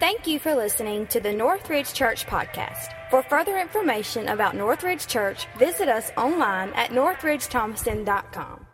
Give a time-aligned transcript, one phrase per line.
[0.00, 2.94] Thank you for listening to the Northridge Church Podcast.
[3.10, 8.66] For further information about Northridge Church, visit us online at northridgethomaston.com.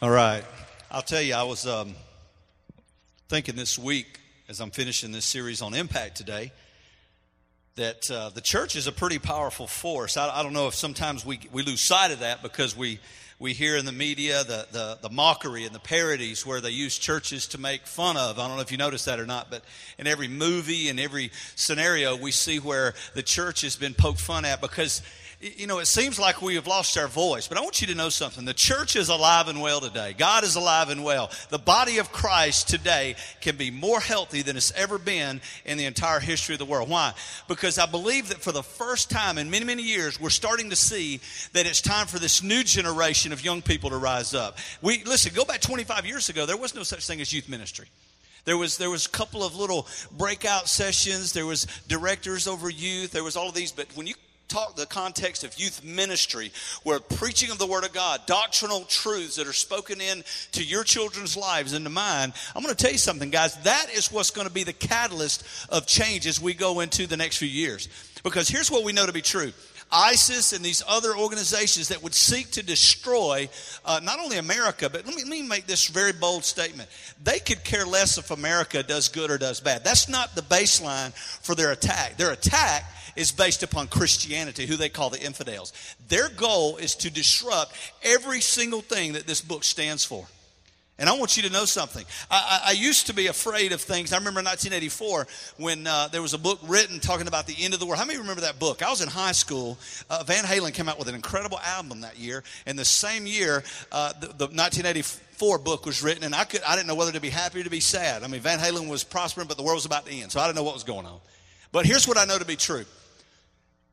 [0.00, 0.42] All right.
[0.90, 1.94] I'll tell you, I was um,
[3.28, 4.18] thinking this week
[4.48, 6.52] as I'm finishing this series on impact today
[7.76, 10.16] that uh, the church is a pretty powerful force.
[10.16, 12.98] I, I, don't know if sometimes we, we lose sight of that because we,
[13.40, 16.98] we hear in the media the, the, the mockery and the parodies where they use
[16.98, 18.38] churches to make fun of.
[18.38, 19.62] I don't know if you noticed that or not, but
[19.98, 24.44] in every movie and every scenario, we see where the church has been poked fun
[24.44, 25.00] at because
[25.40, 27.94] you know, it seems like we have lost our voice, but I want you to
[27.94, 28.44] know something.
[28.44, 30.14] The church is alive and well today.
[30.16, 31.30] God is alive and well.
[31.48, 35.86] The body of Christ today can be more healthy than it's ever been in the
[35.86, 36.90] entire history of the world.
[36.90, 37.14] Why?
[37.48, 40.76] Because I believe that for the first time in many, many years, we're starting to
[40.76, 41.20] see
[41.54, 44.58] that it's time for this new generation of young people to rise up.
[44.82, 47.86] We, listen, go back 25 years ago, there was no such thing as youth ministry.
[48.44, 49.86] There was there was a couple of little
[50.16, 51.32] breakout sessions.
[51.32, 53.12] There was directors over youth.
[53.12, 53.70] There was all of these.
[53.70, 54.14] But when you
[54.50, 59.36] talk the context of youth ministry, where preaching of the Word of God, doctrinal truths
[59.36, 62.92] that are spoken in to your children's lives and to mine, I'm going to tell
[62.92, 63.56] you something, guys.
[63.62, 67.16] That is what's going to be the catalyst of change as we go into the
[67.16, 67.88] next few years.
[68.22, 69.52] Because here's what we know to be true.
[69.92, 73.48] ISIS and these other organizations that would seek to destroy
[73.84, 76.88] uh, not only America, but let me, let me make this very bold statement.
[77.24, 79.82] They could care less if America does good or does bad.
[79.82, 82.16] That's not the baseline for their attack.
[82.16, 82.84] Their attack
[83.20, 85.74] is based upon Christianity, who they call the infidels.
[86.08, 90.26] Their goal is to disrupt every single thing that this book stands for.
[90.98, 92.04] And I want you to know something.
[92.30, 94.12] I, I, used to be afraid of things.
[94.12, 95.26] I remember 1984
[95.56, 97.98] when uh, there was a book written talking about the end of the world.
[97.98, 98.82] How many remember that book?
[98.82, 99.78] I was in high school.
[100.10, 102.42] Uh, Van Halen came out with an incredible album that year.
[102.66, 106.76] And the same year, uh, the, the 1984 book was written, and I, could, I
[106.76, 108.22] didn't know whether to be happy or to be sad.
[108.22, 110.32] I mean, Van Halen was prospering, but the world was about to end.
[110.32, 111.20] So I didn't know what was going on.
[111.72, 112.84] But here's what I know to be true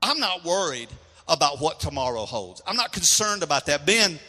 [0.01, 0.89] I'm not worried
[1.27, 2.61] about what tomorrow holds.
[2.65, 3.85] I'm not concerned about that.
[3.85, 4.19] Ben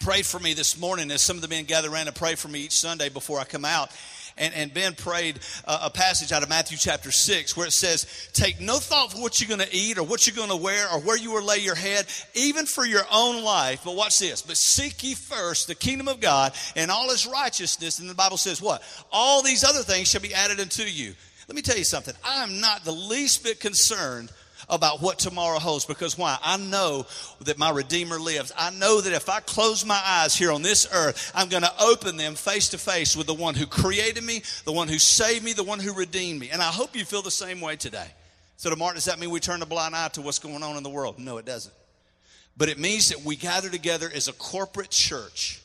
[0.00, 2.48] prayed for me this morning as some of the men gather around and pray for
[2.48, 3.90] me each Sunday before I come out.
[4.38, 8.30] And, and Ben prayed a, a passage out of Matthew chapter 6 where it says,
[8.32, 10.88] Take no thought for what you're going to eat or what you're going to wear
[10.90, 13.82] or where you will lay your head, even for your own life.
[13.84, 14.40] But watch this.
[14.40, 17.98] But seek ye first the kingdom of God and all his righteousness.
[17.98, 18.82] And the Bible says what?
[19.12, 21.14] All these other things shall be added unto you.
[21.46, 22.14] Let me tell you something.
[22.24, 24.30] I'm not the least bit concerned
[24.70, 26.38] about what tomorrow holds because why?
[26.42, 27.06] I know
[27.42, 28.52] that my Redeemer lives.
[28.56, 31.82] I know that if I close my eyes here on this earth, I'm going to
[31.82, 35.44] open them face to face with the one who created me, the one who saved
[35.44, 36.50] me, the one who redeemed me.
[36.50, 38.06] And I hope you feel the same way today.
[38.56, 40.82] So, to does that mean we turn a blind eye to what's going on in
[40.82, 41.18] the world?
[41.18, 41.74] No, it doesn't.
[42.56, 45.59] But it means that we gather together as a corporate church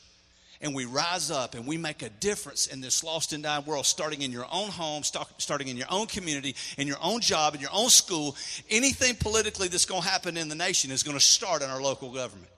[0.60, 3.86] and we rise up and we make a difference in this lost and dying world,
[3.86, 7.60] starting in your own home, starting in your own community, in your own job, in
[7.60, 8.36] your own school.
[8.70, 11.80] Anything politically that's going to happen in the nation is going to start in our
[11.80, 12.50] local government.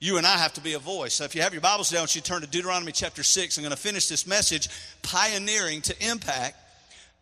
[0.00, 1.14] You and I have to be a voice.
[1.14, 3.58] So if you have your Bibles down, you turn to Deuteronomy chapter 6.
[3.58, 4.68] I'm going to finish this message,
[5.02, 6.56] Pioneering to Impact.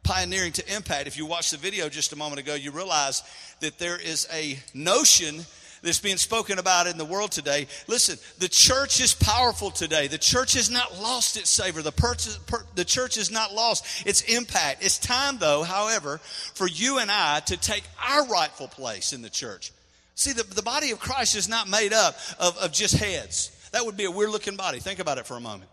[0.02, 1.06] Pioneering to Impact.
[1.06, 3.22] If you watched the video just a moment ago, you realize
[3.60, 5.46] that there is a notion
[5.82, 7.66] that's being spoken about in the world today.
[7.86, 10.06] Listen, the church is powerful today.
[10.06, 11.82] The church has not lost its savor.
[11.82, 12.16] The, per-
[12.46, 14.84] per- the church has not lost its impact.
[14.84, 19.30] It's time, though, however, for you and I to take our rightful place in the
[19.30, 19.72] church.
[20.14, 23.52] See, the, the body of Christ is not made up of, of just heads.
[23.72, 24.78] That would be a weird looking body.
[24.78, 25.70] Think about it for a moment.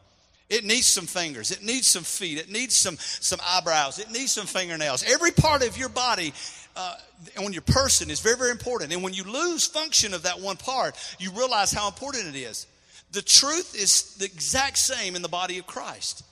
[0.49, 1.51] It needs some fingers.
[1.51, 2.37] It needs some feet.
[2.37, 3.99] It needs some, some eyebrows.
[3.99, 5.03] It needs some fingernails.
[5.07, 6.33] Every part of your body
[6.75, 6.95] uh,
[7.39, 8.93] on your person is very, very important.
[8.93, 12.67] And when you lose function of that one part, you realize how important it is.
[13.11, 16.23] The truth is the exact same in the body of Christ.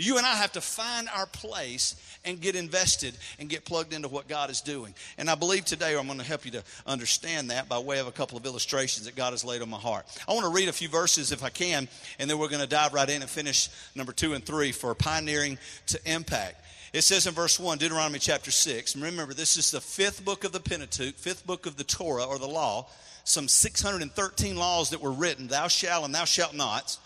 [0.00, 1.94] You and I have to find our place
[2.24, 4.94] and get invested and get plugged into what God is doing.
[5.18, 8.06] And I believe today I'm going to help you to understand that by way of
[8.06, 10.06] a couple of illustrations that God has laid on my heart.
[10.26, 12.66] I want to read a few verses if I can, and then we're going to
[12.66, 15.58] dive right in and finish number two and three for pioneering
[15.88, 16.64] to impact.
[16.92, 18.94] It says in verse 1, Deuteronomy chapter 6.
[18.94, 22.24] And remember, this is the fifth book of the Pentateuch, fifth book of the Torah
[22.24, 22.88] or the law.
[23.24, 26.98] Some 613 laws that were written, thou shalt and thou shalt not,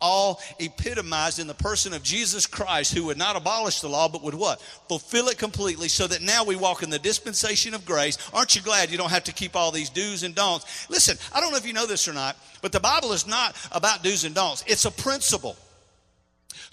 [0.00, 4.22] all epitomized in the person of Jesus Christ, who would not abolish the law, but
[4.22, 4.60] would what?
[4.88, 8.18] Fulfill it completely so that now we walk in the dispensation of grace.
[8.32, 10.88] Aren't you glad you don't have to keep all these do's and don'ts?
[10.90, 13.56] Listen, I don't know if you know this or not, but the Bible is not
[13.72, 15.56] about do's and don'ts, it's a principle.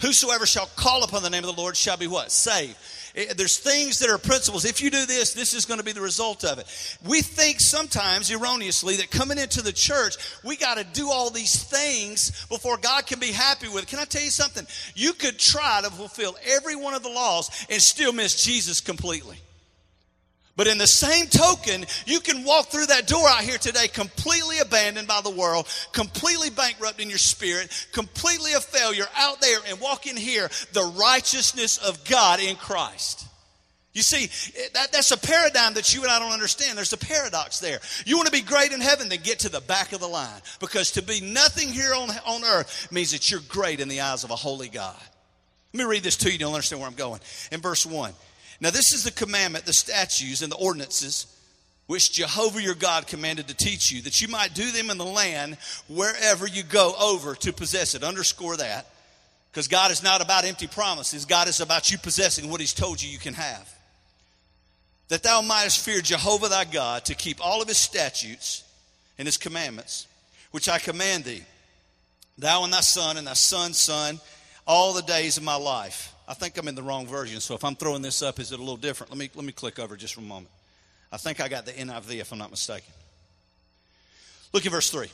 [0.01, 2.31] Whosoever shall call upon the name of the Lord shall be what?
[2.31, 2.77] Saved.
[3.15, 4.65] Eh, there's things that are principles.
[4.65, 6.97] If you do this, this is going to be the result of it.
[7.07, 11.63] We think sometimes erroneously that coming into the church, we got to do all these
[11.63, 13.89] things before God can be happy with it.
[13.89, 14.65] Can I tell you something?
[14.95, 19.37] You could try to fulfill every one of the laws and still miss Jesus completely.
[20.57, 24.57] But in the same token, you can walk through that door out here today completely
[24.57, 29.79] abandoned by the world, completely bankrupt in your spirit, completely a failure out there and
[29.79, 33.27] walk in here the righteousness of God in Christ.
[33.93, 34.27] You see,
[34.73, 36.77] that, that's a paradigm that you and I don't understand.
[36.77, 37.79] There's a paradox there.
[38.05, 40.41] You want to be great in heaven, then get to the back of the line.
[40.59, 44.23] Because to be nothing here on, on earth means that you're great in the eyes
[44.23, 44.95] of a holy God.
[45.73, 47.21] Let me read this to you, you'll understand where I'm going.
[47.51, 48.13] In verse 1,
[48.59, 51.27] now, this is the commandment, the statutes, and the ordinances
[51.85, 55.05] which Jehovah your God commanded to teach you, that you might do them in the
[55.05, 55.57] land
[55.87, 58.03] wherever you go over to possess it.
[58.03, 58.87] Underscore that.
[59.51, 63.01] Because God is not about empty promises, God is about you possessing what He's told
[63.01, 63.73] you you can have.
[65.07, 68.63] That thou mightest fear Jehovah thy God to keep all of His statutes
[69.17, 70.07] and His commandments,
[70.51, 71.43] which I command thee,
[72.37, 74.19] thou and thy son and thy son's son,
[74.67, 77.63] all the days of my life I think I'm in the wrong version, so if
[77.63, 79.11] I'm throwing this up, is it a little different?
[79.11, 80.49] Let me, let me click over just for a moment.
[81.11, 82.91] I think I got the NIV if I'm not mistaken.
[84.51, 85.07] Look at verse 3.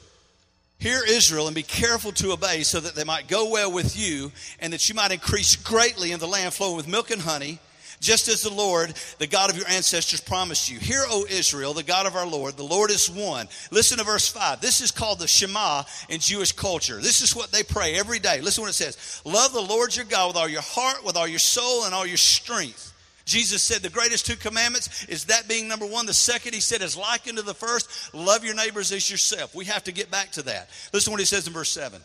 [0.79, 4.31] Hear Israel and be careful to obey so that they might go well with you
[4.59, 7.59] and that you might increase greatly in the land flowing with milk and honey
[8.03, 10.77] just as the Lord, the God of your ancestors, promised you.
[10.77, 13.47] Hear, O Israel, the God of our Lord, the Lord is one.
[13.71, 14.61] Listen to verse 5.
[14.61, 16.97] This is called the Shema in Jewish culture.
[16.97, 18.41] This is what they pray every day.
[18.41, 21.27] Listen what it says Love the Lord your God with all your heart, with all
[21.27, 22.91] your soul, and all your strength.
[23.25, 26.05] Jesus said the greatest two commandments is that being number one.
[26.05, 29.55] The second, he said, is like unto the first love your neighbors as yourself.
[29.55, 30.69] We have to get back to that.
[30.91, 32.01] Listen to what he says in verse 7.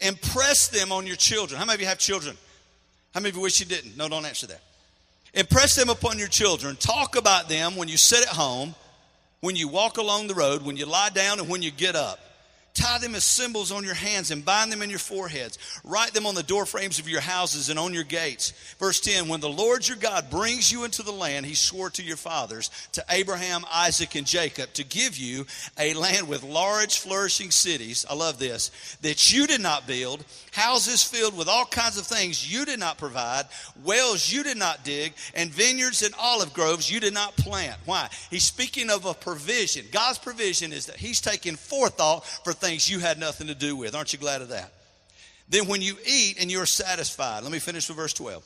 [0.00, 1.58] Impress them on your children.
[1.58, 2.36] How many of you have children?
[3.12, 3.96] How many of you wish you didn't?
[3.96, 4.60] No, don't answer that.
[5.34, 6.76] Impress them upon your children.
[6.76, 8.74] Talk about them when you sit at home,
[9.40, 12.20] when you walk along the road, when you lie down, and when you get up.
[12.74, 15.58] Tie them as symbols on your hands and bind them in your foreheads.
[15.84, 18.52] Write them on the doorframes of your houses and on your gates.
[18.80, 22.02] Verse 10 When the Lord your God brings you into the land he swore to
[22.02, 25.46] your fathers, to Abraham, Isaac, and Jacob, to give you
[25.78, 28.70] a land with large, flourishing cities, I love this,
[29.02, 32.98] that you did not build, houses filled with all kinds of things you did not
[32.98, 33.44] provide,
[33.84, 37.76] wells you did not dig, and vineyards and olive groves you did not plant.
[37.84, 38.08] Why?
[38.30, 39.86] He's speaking of a provision.
[39.92, 43.94] God's provision is that he's taking forethought for things you had nothing to do with.
[43.94, 44.72] Aren't you glad of that?
[45.48, 48.44] Then when you eat and you're satisfied, let me finish with verse 12.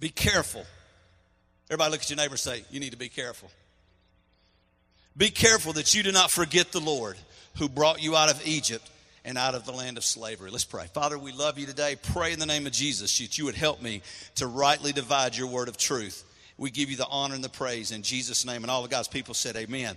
[0.00, 0.64] Be careful.
[1.70, 3.50] Everybody look at your neighbor and say, You need to be careful.
[5.16, 7.16] Be careful that you do not forget the Lord
[7.56, 8.88] who brought you out of Egypt
[9.24, 10.50] and out of the land of slavery.
[10.50, 10.86] Let's pray.
[10.92, 11.96] Father, we love you today.
[12.00, 14.02] Pray in the name of Jesus that you would help me
[14.36, 16.24] to rightly divide your word of truth.
[16.56, 18.62] We give you the honor and the praise in Jesus' name.
[18.62, 19.96] And all of God's people said, Amen.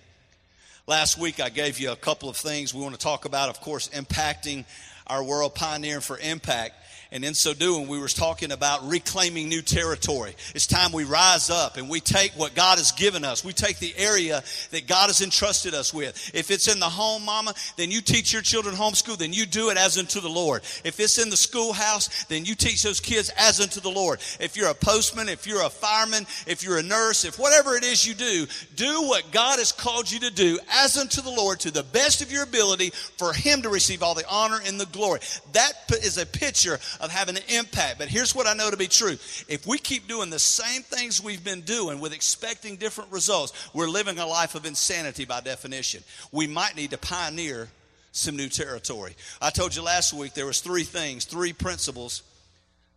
[0.88, 3.62] Last week, I gave you a couple of things we want to talk about, of
[3.62, 4.66] course, impacting
[5.06, 6.74] our world, pioneering for impact.
[7.14, 10.34] And in so doing, we were talking about reclaiming new territory.
[10.56, 13.44] It's time we rise up and we take what God has given us.
[13.44, 14.42] We take the area
[14.72, 16.32] that God has entrusted us with.
[16.34, 19.72] If it's in the home, mama, then you teach your children homeschool, then you do
[19.72, 20.62] it as unto the Lord.
[20.86, 24.22] If it's in the schoolhouse, then you teach those kids as unto the Lord.
[24.40, 27.84] If you're a postman, if you're a fireman, if you're a nurse, if whatever it
[27.84, 28.48] is you do,
[28.78, 32.22] do what God has called you to do as unto the Lord to the best
[32.22, 35.20] of your ability for Him to receive all the honor and the glory.
[35.52, 38.00] That is a picture of having an impact.
[38.00, 39.18] But here's what I know to be true.
[39.48, 43.90] If we keep doing the same things we've been doing with expecting different results, we're
[43.90, 46.04] living a life of insanity by definition.
[46.32, 47.68] We might need to pioneer
[48.12, 49.16] some new territory.
[49.42, 52.24] I told you last week there was three things, three principles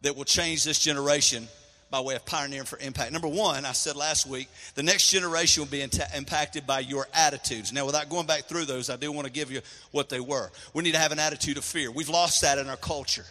[0.02, 1.49] that will change this generation
[1.90, 3.12] by way of pioneering for impact.
[3.12, 7.73] Number one, I said last week, the next generation will be impacted by your attitudes.
[7.73, 9.61] Now, without going back through those, I do want to give you
[9.92, 10.50] what they were.
[10.75, 11.92] We need to have an attitude of fear.
[11.92, 13.25] We've lost that in our culture.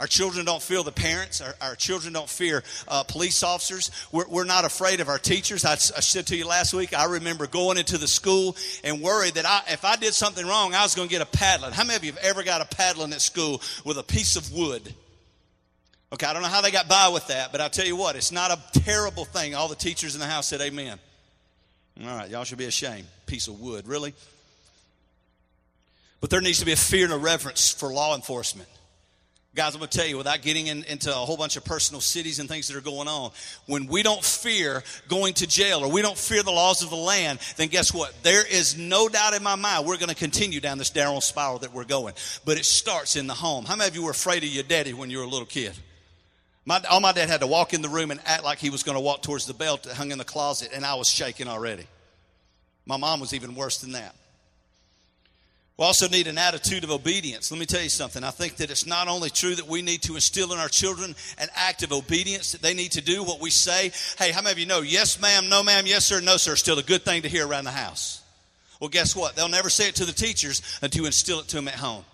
[0.00, 1.40] Our children don't fear the parents.
[1.40, 3.90] Our, our children don't fear uh, police officers.
[4.12, 5.64] We're, we're, not afraid of our teachers.
[5.64, 9.34] I, I, said to you last week, I remember going into the school and worried
[9.34, 11.72] that I, if I did something wrong, I was going to get a paddling.
[11.72, 14.52] How many of you have ever got a paddling at school with a piece of
[14.52, 14.94] wood?
[16.12, 18.14] Okay, I don't know how they got by with that, but I'll tell you what,
[18.14, 19.56] it's not a terrible thing.
[19.56, 20.98] All the teachers in the house said amen.
[22.00, 23.06] All right, y'all should be ashamed.
[23.26, 24.14] Piece of wood, really?
[26.20, 28.68] But there needs to be a fear and a reverence for law enforcement.
[29.58, 32.00] Guys, I'm going to tell you, without getting in, into a whole bunch of personal
[32.00, 33.32] cities and things that are going on,
[33.66, 36.96] when we don't fear going to jail or we don't fear the laws of the
[36.96, 38.14] land, then guess what?
[38.22, 41.58] There is no doubt in my mind we're going to continue down this downward spiral
[41.58, 42.14] that we're going.
[42.44, 43.64] But it starts in the home.
[43.64, 45.72] How many of you were afraid of your daddy when you were a little kid?
[46.64, 48.84] My, all my dad had to walk in the room and act like he was
[48.84, 51.48] going to walk towards the belt that hung in the closet, and I was shaking
[51.48, 51.88] already.
[52.86, 54.14] My mom was even worse than that.
[55.78, 57.52] We also need an attitude of obedience.
[57.52, 58.24] Let me tell you something.
[58.24, 61.14] I think that it's not only true that we need to instill in our children
[61.38, 63.92] an act of obedience, that they need to do what we say.
[64.18, 66.80] Hey, how many of you know, yes, ma'am, no, ma'am, yes, sir, no, sir, still
[66.80, 68.22] a good thing to hear around the house?
[68.80, 69.36] Well, guess what?
[69.36, 72.04] They'll never say it to the teachers until you instill it to them at home.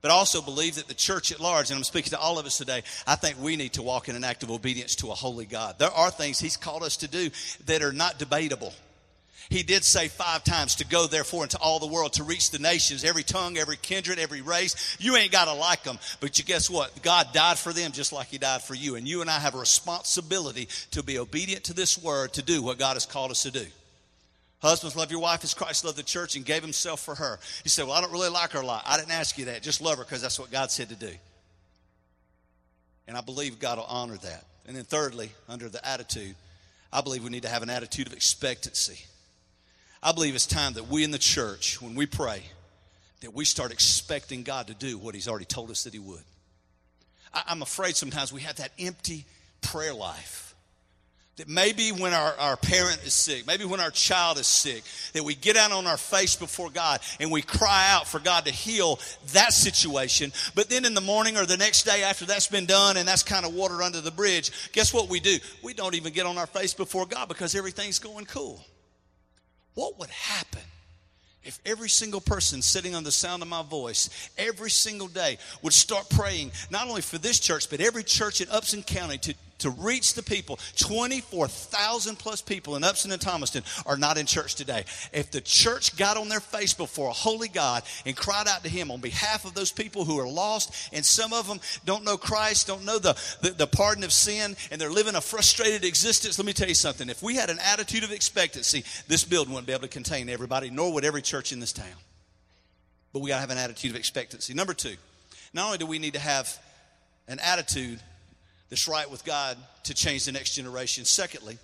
[0.00, 2.46] But I also believe that the church at large, and I'm speaking to all of
[2.46, 5.14] us today, I think we need to walk in an act of obedience to a
[5.14, 5.78] holy God.
[5.78, 7.28] There are things He's called us to do
[7.66, 8.72] that are not debatable.
[9.48, 12.58] He did say five times to go therefore into all the world to reach the
[12.58, 14.96] nations, every tongue, every kindred, every race.
[15.00, 17.02] You ain't got to like them, but you guess what?
[17.02, 18.96] God died for them just like he died for you.
[18.96, 22.62] And you and I have a responsibility to be obedient to this word to do
[22.62, 23.66] what God has called us to do.
[24.60, 27.40] Husbands, love your wife as Christ loved the church and gave himself for her.
[27.62, 28.84] He said, Well, I don't really like her a lot.
[28.86, 29.62] I didn't ask you that.
[29.62, 31.10] Just love her because that's what God said to do.
[33.08, 34.44] And I believe God will honor that.
[34.66, 36.36] And then, thirdly, under the attitude,
[36.92, 39.04] I believe we need to have an attitude of expectancy.
[40.02, 42.42] I believe it's time that we in the church, when we pray,
[43.20, 46.22] that we start expecting God to do what He's already told us that He would.
[47.32, 49.24] I'm afraid sometimes we have that empty
[49.60, 50.54] prayer life.
[51.36, 55.22] That maybe when our, our parent is sick, maybe when our child is sick, that
[55.22, 58.50] we get out on our face before God and we cry out for God to
[58.50, 58.98] heal
[59.32, 60.32] that situation.
[60.54, 63.22] But then in the morning or the next day after that's been done and that's
[63.22, 65.38] kind of water under the bridge, guess what we do?
[65.62, 68.62] We don't even get on our face before God because everything's going cool.
[69.74, 70.62] What would happen
[71.42, 75.72] if every single person sitting on the sound of my voice every single day would
[75.72, 79.70] start praying not only for this church but every church in upson county to to
[79.70, 80.58] reach the people.
[80.76, 84.84] 24,000 plus people in Upson and Thomaston are not in church today.
[85.12, 88.70] If the church got on their face before a holy God and cried out to
[88.70, 92.16] Him on behalf of those people who are lost, and some of them don't know
[92.16, 96.38] Christ, don't know the, the, the pardon of sin, and they're living a frustrated existence,
[96.38, 97.08] let me tell you something.
[97.08, 100.70] If we had an attitude of expectancy, this building wouldn't be able to contain everybody,
[100.70, 101.86] nor would every church in this town.
[103.12, 104.54] But we got to have an attitude of expectancy.
[104.54, 104.94] Number two,
[105.52, 106.56] not only do we need to have
[107.26, 108.00] an attitude
[108.70, 111.04] that's right with God to change the next generation.
[111.04, 111.58] Secondly,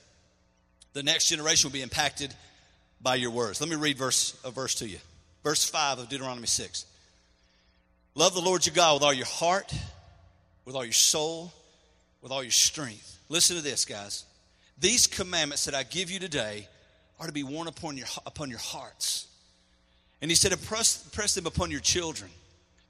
[0.92, 2.34] the next generation will be impacted
[3.00, 3.60] by your words.
[3.60, 4.98] Let me read verse, a verse to you.
[5.44, 6.86] Verse 5 of Deuteronomy 6.
[8.14, 9.72] Love the Lord your God with all your heart,
[10.64, 11.52] with all your soul,
[12.22, 13.18] with all your strength.
[13.28, 14.24] Listen to this, guys.
[14.78, 16.66] These commandments that I give you today
[17.20, 19.28] are to be worn upon your, upon your hearts.
[20.20, 22.30] And he said, impress, impress them upon your children.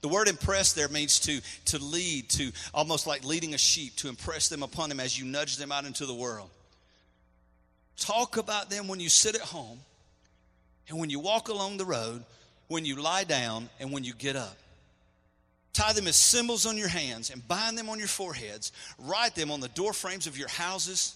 [0.01, 4.09] The word impress there means to, to lead, to almost like leading a sheep, to
[4.09, 6.49] impress them upon them as you nudge them out into the world.
[7.97, 9.79] Talk about them when you sit at home
[10.87, 12.23] and when you walk along the road,
[12.67, 14.57] when you lie down, and when you get up.
[15.73, 18.71] Tie them as symbols on your hands and bind them on your foreheads.
[18.99, 21.15] Write them on the door frames of your houses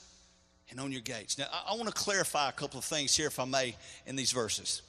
[0.69, 1.37] and on your gates.
[1.37, 4.15] Now, I, I want to clarify a couple of things here, if I may, in
[4.15, 4.81] these verses.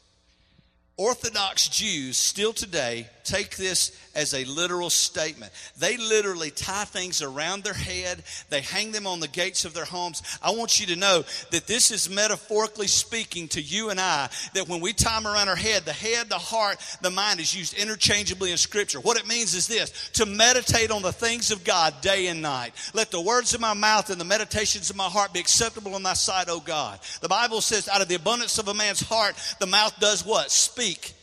[1.02, 5.52] Orthodox Jews still today take this as a literal statement.
[5.78, 9.84] They literally tie things around their head, they hang them on the gates of their
[9.84, 10.22] homes.
[10.42, 14.68] I want you to know that this is metaphorically speaking to you and I that
[14.68, 17.74] when we tie them around our head, the head, the heart, the mind is used
[17.74, 19.00] interchangeably in Scripture.
[19.00, 22.74] What it means is this to meditate on the things of God day and night.
[22.94, 26.02] Let the words of my mouth and the meditations of my heart be acceptable in
[26.02, 27.00] thy sight, O God.
[27.20, 30.50] The Bible says, out of the abundance of a man's heart, the mouth does what?
[30.50, 31.14] Speak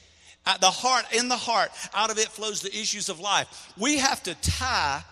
[0.59, 3.73] the heart, in the heart, out of it flows the issues of life.
[3.77, 5.03] We have to tie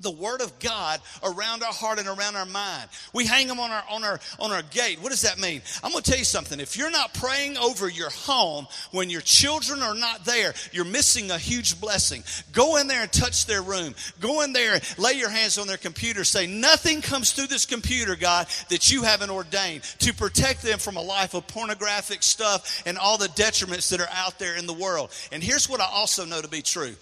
[0.00, 2.88] the word of God around our heart and around our mind.
[3.12, 5.00] We hang them on our on our on our gate.
[5.00, 5.62] What does that mean?
[5.82, 6.60] I'm going to tell you something.
[6.60, 11.30] If you're not praying over your home when your children are not there, you're missing
[11.30, 12.22] a huge blessing.
[12.52, 13.94] Go in there and touch their room.
[14.20, 16.24] Go in there, lay your hands on their computer.
[16.24, 20.96] Say nothing comes through this computer, God, that you haven't ordained to protect them from
[20.96, 24.72] a life of pornographic stuff and all the detriments that are out there in the
[24.72, 25.10] world.
[25.32, 26.94] And here's what I also know to be true.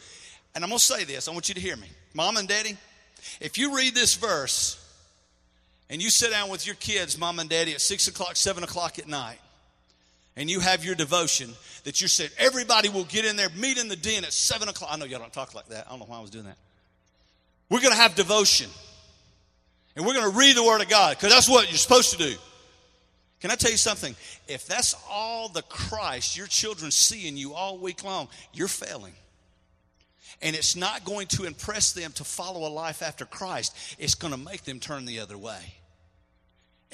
[0.54, 1.28] And I'm going to say this.
[1.28, 1.88] I want you to hear me.
[2.16, 2.75] Mom and daddy,
[3.42, 4.82] if you read this verse
[5.90, 8.99] and you sit down with your kids, mom and daddy, at six o'clock, seven o'clock
[8.99, 9.38] at night,
[10.35, 11.50] and you have your devotion
[11.85, 14.90] that you said everybody will get in there, meet in the den at seven o'clock.
[14.90, 15.87] I know y'all don't talk like that.
[15.87, 16.56] I don't know why I was doing that.
[17.68, 18.70] We're going to have devotion.
[19.94, 22.18] And we're going to read the Word of God because that's what you're supposed to
[22.18, 22.35] do.
[23.40, 24.16] Can I tell you something?
[24.49, 29.12] If that's all the Christ your children see in you all week long, you're failing.
[30.42, 33.76] And it's not going to impress them to follow a life after Christ.
[33.98, 35.74] It's going to make them turn the other way.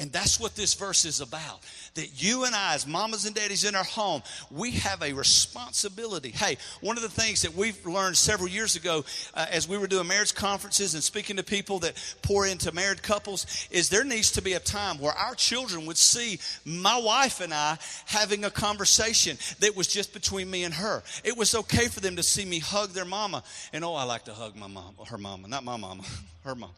[0.03, 1.61] And that's what this verse is about.
[1.95, 6.31] That you and I, as mamas and daddies in our home, we have a responsibility.
[6.31, 9.05] Hey, one of the things that we've learned several years ago
[9.35, 13.05] uh, as we were doing marriage conferences and speaking to people that pour into married
[13.05, 17.41] couples is there needs to be a time where our children would see my wife
[17.41, 21.05] and I having a conversation that was just between me and her.
[21.23, 23.45] It was okay for them to see me hug their mama.
[23.73, 26.03] And oh, I like to hug my mom, her mama, not my mama,
[26.45, 26.73] her mom.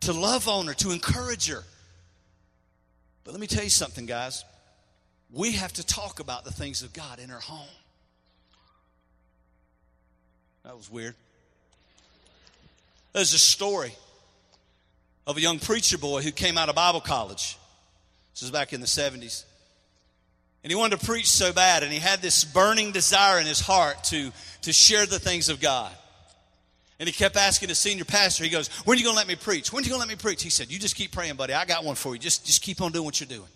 [0.00, 1.64] To love on her, to encourage her.
[3.24, 4.44] But let me tell you something, guys.
[5.32, 7.68] We have to talk about the things of God in our home.
[10.64, 11.14] That was weird.
[13.12, 13.94] There's a story
[15.26, 17.56] of a young preacher boy who came out of Bible college.
[18.34, 19.44] This was back in the 70s.
[20.62, 23.60] And he wanted to preach so bad, and he had this burning desire in his
[23.60, 24.30] heart to,
[24.62, 25.90] to share the things of God.
[27.00, 29.26] And he kept asking the senior pastor, he goes, When are you going to let
[29.26, 29.72] me preach?
[29.72, 30.42] When are you going to let me preach?
[30.42, 31.54] He said, You just keep praying, buddy.
[31.54, 32.18] I got one for you.
[32.18, 33.48] Just, just keep on doing what you're doing.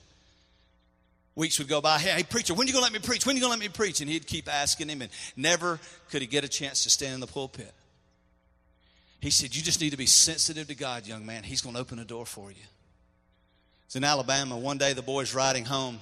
[1.35, 1.99] Weeks would go by.
[1.99, 3.27] Hey, hey preacher, when are you going to let me preach?
[3.27, 4.01] When are you going to let me preach?
[4.01, 5.79] And he'd keep asking him, and never
[6.11, 7.71] could he get a chance to stand in the pulpit.
[9.21, 11.43] He said, You just need to be sensitive to God, young man.
[11.43, 12.57] He's going to open a door for you.
[13.85, 14.57] It's in Alabama.
[14.57, 15.99] One day the boy's riding home,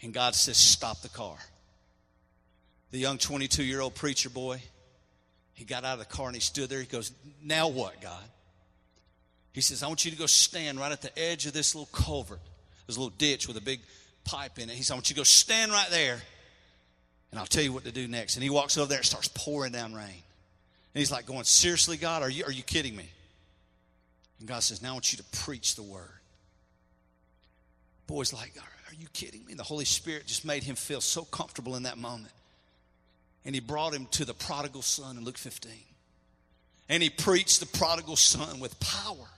[0.00, 1.38] and God says, Stop the car.
[2.92, 4.60] The young 22 year old preacher boy,
[5.54, 6.80] he got out of the car and he stood there.
[6.80, 8.22] He goes, Now what, God?
[9.52, 11.90] He says, I want you to go stand right at the edge of this little
[11.92, 12.40] culvert.
[12.86, 13.80] There's a little ditch with a big
[14.24, 14.76] pipe in it.
[14.76, 16.22] He said, I want you to go stand right there
[17.30, 18.36] and I'll tell you what to do next.
[18.36, 20.04] And he walks over there and starts pouring down rain.
[20.04, 23.08] And he's like going, Seriously, God, are you, are you kidding me?
[24.38, 26.08] And God says, Now I want you to preach the word.
[28.06, 29.52] Boy's like, Are you kidding me?
[29.52, 32.32] And the Holy Spirit just made him feel so comfortable in that moment
[33.44, 35.72] and he brought him to the prodigal son in Luke 15.
[36.88, 39.28] And he preached the prodigal son with power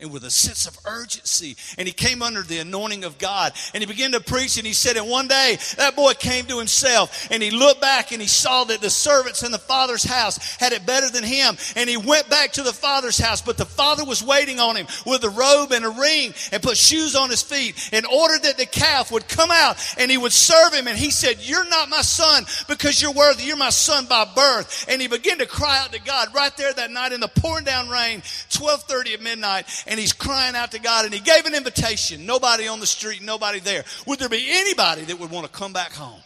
[0.00, 1.56] and with a sense of urgency.
[1.78, 4.56] And he came under the anointing of God and he began to preach.
[4.56, 8.10] And he said, and one day that boy came to himself and he looked back
[8.10, 11.56] and he saw that the servants in the father's house had it better than him.
[11.76, 14.86] And he went back to the father's house, but the father was waiting on him
[15.06, 18.58] with a robe and a ring and put shoes on his feet in order that
[18.58, 20.88] the calf would come out and he would serve him.
[20.88, 23.44] And he said, You're not my son because you're worthy.
[23.44, 24.86] You're my son by birth.
[24.88, 27.64] And he began to cry out to God right there that night in the pouring
[27.64, 31.54] down rain, 1230 at midnight and he's crying out to God and he gave an
[31.54, 32.26] invitation.
[32.26, 33.84] Nobody on the street, nobody there.
[34.06, 36.20] Would there be anybody that would want to come back home?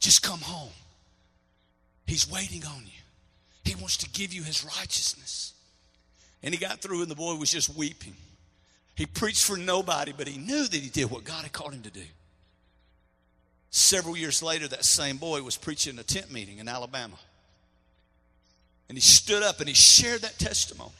[0.00, 0.72] Just come home.
[2.06, 2.90] He's waiting on you.
[3.64, 5.54] He wants to give you his righteousness.
[6.42, 8.14] And he got through and the boy was just weeping.
[8.96, 11.82] He preached for nobody, but he knew that he did what God had called him
[11.82, 12.04] to do.
[13.70, 17.16] Several years later, that same boy was preaching a tent meeting in Alabama.
[18.88, 20.92] And he stood up and he shared that testimony.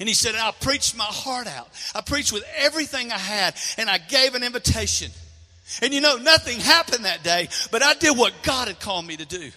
[0.00, 1.68] And he said, I preached my heart out.
[1.94, 5.10] I preached with everything I had, and I gave an invitation.
[5.80, 9.16] And you know, nothing happened that day, but I did what God had called me
[9.16, 9.50] to do.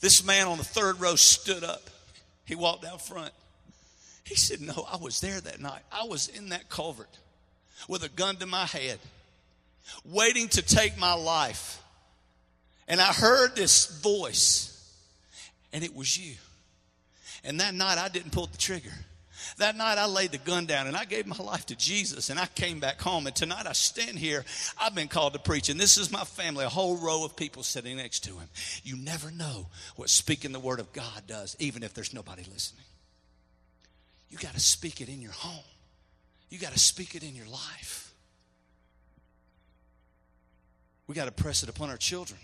[0.00, 1.88] This man on the third row stood up.
[2.44, 3.32] He walked out front.
[4.24, 5.82] He said, No, I was there that night.
[5.92, 7.08] I was in that culvert
[7.88, 8.98] with a gun to my head,
[10.04, 11.82] waiting to take my life.
[12.88, 14.70] And I heard this voice,
[15.72, 16.34] and it was you.
[17.44, 18.92] And that night I didn't pull the trigger.
[19.58, 22.38] That night I laid the gun down and I gave my life to Jesus and
[22.38, 23.26] I came back home.
[23.26, 24.44] And tonight I stand here.
[24.80, 27.62] I've been called to preach and this is my family, a whole row of people
[27.62, 28.48] sitting next to him.
[28.82, 32.84] You never know what speaking the word of God does, even if there's nobody listening.
[34.30, 35.64] You got to speak it in your home.
[36.48, 38.12] You got to speak it in your life.
[41.06, 42.40] We got to press it upon our children.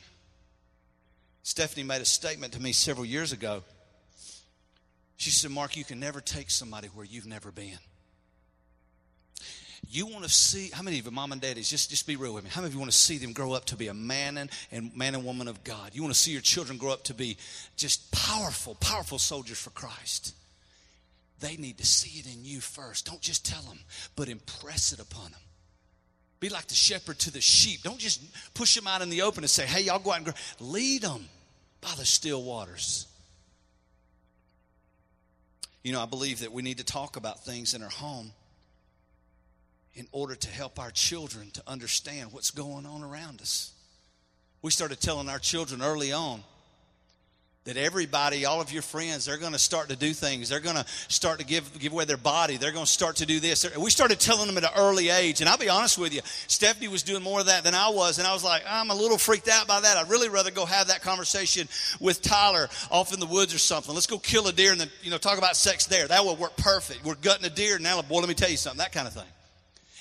[1.42, 3.62] Stephanie made a statement to me several years ago.
[5.20, 7.76] She said, Mark, you can never take somebody where you've never been.
[9.90, 12.32] You want to see how many of you, mom and daddies, just, just be real
[12.32, 12.48] with me.
[12.48, 14.48] How many of you want to see them grow up to be a man and,
[14.72, 15.90] and man and woman of God?
[15.92, 17.36] You want to see your children grow up to be
[17.76, 20.34] just powerful, powerful soldiers for Christ.
[21.40, 23.04] They need to see it in you first.
[23.04, 23.80] Don't just tell them,
[24.16, 25.40] but impress it upon them.
[26.40, 27.82] Be like the shepherd to the sheep.
[27.82, 28.22] Don't just
[28.54, 30.34] push them out in the open and say, hey, y'all go out and grow.
[30.60, 31.28] Lead them
[31.82, 33.06] by the still waters.
[35.82, 38.32] You know, I believe that we need to talk about things in our home
[39.94, 43.72] in order to help our children to understand what's going on around us.
[44.62, 46.42] We started telling our children early on
[47.64, 50.48] that everybody, all of your friends, they're going to start to do things.
[50.48, 52.56] They're going to start to give, give away their body.
[52.56, 53.76] They're going to start to do this.
[53.76, 55.40] We started telling them at an early age.
[55.40, 58.18] And I'll be honest with you, Stephanie was doing more of that than I was.
[58.18, 59.98] And I was like, I'm a little freaked out by that.
[59.98, 61.68] I'd really rather go have that conversation
[62.00, 63.94] with Tyler off in the woods or something.
[63.94, 66.08] Let's go kill a deer and then, you know, talk about sex there.
[66.08, 67.04] That would work perfect.
[67.04, 67.78] We're gutting a deer.
[67.78, 69.24] Now, boy, let me tell you something, that kind of thing.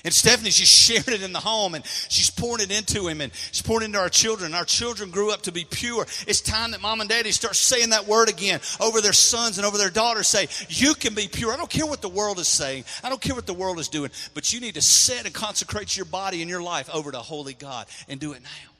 [0.02, 3.32] And Stephanie's just sharing it in the home and she's pouring it into him and
[3.52, 4.54] she's pouring it into our children.
[4.54, 6.06] Our children grew up to be pure.
[6.26, 9.66] It's time that mom and daddy start saying that word again over their sons and
[9.66, 10.26] over their daughters.
[10.26, 11.52] Say, you can be pure.
[11.52, 12.84] I don't care what the world is saying.
[13.04, 15.96] I don't care what the world is doing, but you need to set and consecrate
[15.96, 18.70] your body and your life over to holy God and do it now.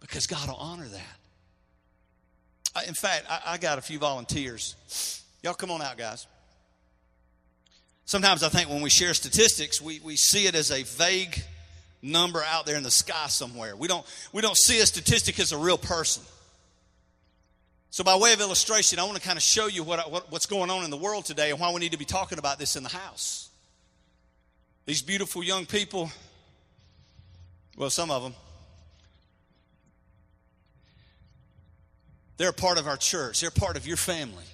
[0.00, 1.16] Because God will honor that.
[2.74, 5.22] Uh, in fact, I got a few volunteers.
[5.42, 6.26] Y'all come on out, guys.
[8.04, 11.42] Sometimes I think when we share statistics, we, we see it as a vague
[12.02, 13.76] number out there in the sky somewhere.
[13.76, 16.24] We don't, we don't see a statistic as a real person.
[17.90, 20.46] So, by way of illustration, I want to kind of show you what, what, what's
[20.46, 22.74] going on in the world today and why we need to be talking about this
[22.74, 23.50] in the house.
[24.86, 26.10] These beautiful young people,
[27.76, 28.34] well, some of them,
[32.38, 34.44] they're a part of our church, they're part of your family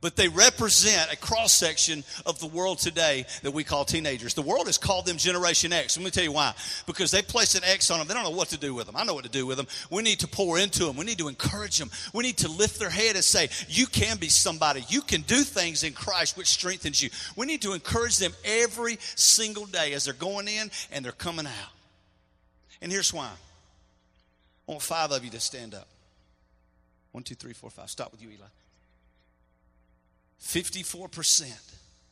[0.00, 4.34] but they represent a cross section of the world today that we call teenagers.
[4.34, 5.96] The world has called them Generation X.
[5.96, 6.54] Let me tell you why.
[6.86, 8.06] Because they place an X on them.
[8.06, 8.96] They don't know what to do with them.
[8.96, 9.66] I know what to do with them.
[9.90, 10.96] We need to pour into them.
[10.96, 11.90] We need to encourage them.
[12.14, 14.84] We need to lift their head and say, You can be somebody.
[14.88, 17.10] You can do things in Christ which strengthens you.
[17.36, 21.46] We need to encourage them every single day as they're going in and they're coming
[21.46, 21.72] out.
[22.80, 23.30] And here's why.
[24.68, 25.88] I want five of you to stand up.
[27.10, 27.90] One, two, three, four, five.
[27.90, 28.46] Stop with you, Eli.
[30.42, 31.52] 54%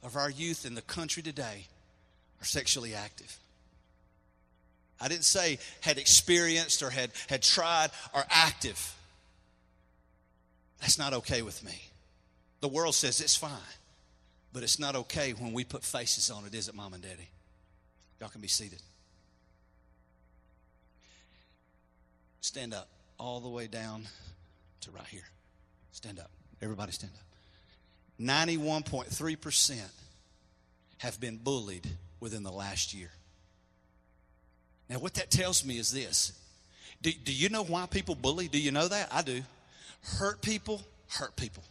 [0.03, 1.67] of our youth in the country today
[2.41, 3.39] are sexually active.
[5.01, 8.95] I didn't say had experienced or had, had tried or active.
[10.81, 11.81] That's not okay with me.
[12.61, 13.51] The world says it's fine,
[14.53, 17.29] but it's not okay when we put faces on it, is it, mom and daddy?
[18.21, 18.81] Y'all can be seated.
[22.41, 24.05] Stand up all the way down
[24.83, 25.25] to right here.
[25.93, 26.31] Stand up.
[26.63, 27.26] Everybody stand up.
[28.21, 29.81] 91.3%
[30.99, 31.87] have been bullied
[32.21, 33.11] within the last year.
[34.89, 36.33] Now, what that tells me is this
[37.03, 38.49] do, do you know why people bully?
[38.49, 39.09] Do you know that?
[39.13, 39.43] I do.
[40.19, 41.63] Hurt people, hurt people.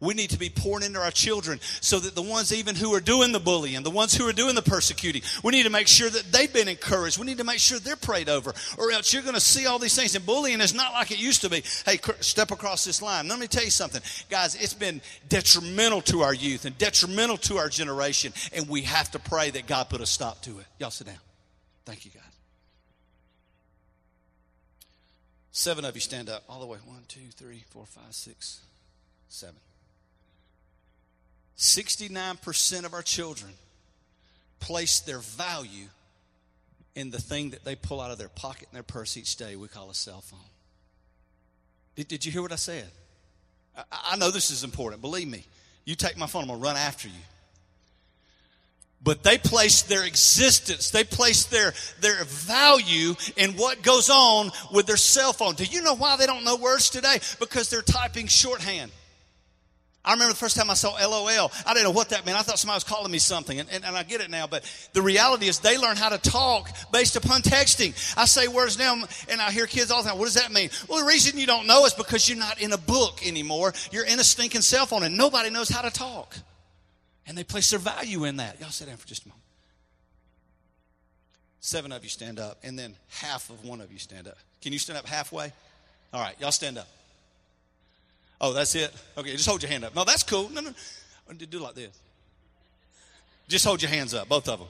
[0.00, 3.00] We need to be pouring into our children so that the ones even who are
[3.00, 6.10] doing the bullying, the ones who are doing the persecuting, we need to make sure
[6.10, 7.18] that they've been encouraged.
[7.18, 9.78] We need to make sure they're prayed over, or else you're going to see all
[9.78, 10.14] these things.
[10.14, 11.62] And bullying is not like it used to be.
[11.84, 13.28] Hey, step across this line.
[13.28, 14.54] Let me tell you something, guys.
[14.54, 19.18] It's been detrimental to our youth and detrimental to our generation, and we have to
[19.18, 20.66] pray that God put a stop to it.
[20.78, 21.16] Y'all sit down.
[21.84, 22.22] Thank you, God.
[25.52, 26.78] Seven of you stand up all the way.
[26.84, 28.60] One, two, three, four, five, six,
[29.28, 29.54] seven.
[31.56, 33.52] 69% of our children
[34.60, 35.88] place their value
[36.94, 39.56] in the thing that they pull out of their pocket and their purse each day
[39.56, 40.38] we call a cell phone.
[41.96, 42.86] Did, did you hear what I said?
[43.76, 45.02] I, I know this is important.
[45.02, 45.44] Believe me.
[45.84, 47.14] You take my phone, I'm going to run after you.
[49.02, 54.86] But they place their existence, they place their, their value in what goes on with
[54.86, 55.56] their cell phone.
[55.56, 57.18] Do you know why they don't know words today?
[57.38, 58.90] Because they're typing shorthand.
[60.04, 61.50] I remember the first time I saw LOL.
[61.64, 62.38] I didn't know what that meant.
[62.38, 64.46] I thought somebody was calling me something, and, and, and, I get it now.
[64.46, 64.62] But
[64.92, 67.94] the reality is, they learn how to talk based upon texting.
[68.16, 70.18] I say words now, and I hear kids all the time.
[70.18, 70.68] What does that mean?
[70.88, 73.72] Well, the reason you don't know is because you're not in a book anymore.
[73.92, 76.36] You're in a stinking cell phone, and nobody knows how to talk.
[77.26, 78.60] And they place their value in that.
[78.60, 79.42] Y'all sit down for just a moment.
[81.60, 84.36] Seven of you stand up, and then half of one of you stand up.
[84.60, 85.50] Can you stand up halfway?
[86.12, 86.88] All right, y'all stand up.
[88.46, 88.92] Oh, that's it?
[89.16, 89.94] Okay, just hold your hand up.
[89.94, 90.50] No, that's cool.
[90.50, 90.70] No, no.
[91.32, 91.98] Do like this.
[93.48, 94.68] Just hold your hands up, both of them.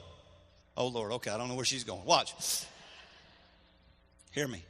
[0.77, 1.11] Oh, Lord.
[1.11, 2.05] Okay, I don't know where she's going.
[2.05, 2.33] Watch.
[4.31, 4.63] Hear me.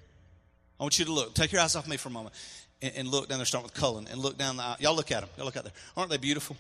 [0.80, 1.36] I want you to look.
[1.36, 2.34] Take your eyes off me for a moment
[2.82, 4.78] and, and look down there, start with Cullen, and look down the aisle.
[4.80, 5.30] Y'all look at them.
[5.38, 5.74] Y'all look out there.
[5.96, 6.58] Aren't they beautiful?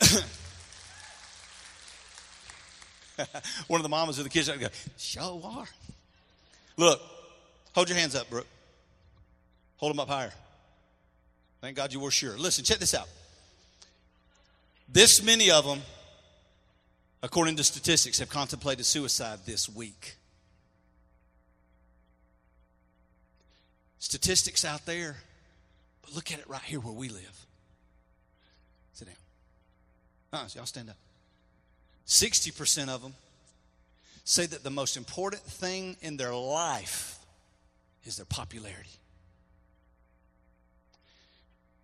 [3.68, 4.66] One of the mamas of the kids go,
[4.98, 5.68] show are.
[6.76, 7.00] Look,
[7.72, 8.48] hold your hands up, Brooke.
[9.80, 10.32] Hold them up higher.
[11.62, 12.36] Thank God you were sure.
[12.36, 13.08] Listen, check this out.
[14.92, 15.80] This many of them,
[17.22, 20.16] according to statistics, have contemplated suicide this week.
[23.98, 25.16] Statistics out there,
[26.02, 27.46] but look at it right here where we live.
[28.92, 29.16] Sit down.
[30.42, 30.96] Uh, y'all stand up.
[32.06, 33.14] 60% of them
[34.24, 37.18] say that the most important thing in their life
[38.04, 38.99] is their popularity.